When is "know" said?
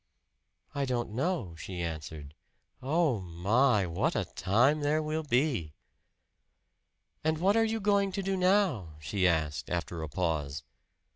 1.11-1.53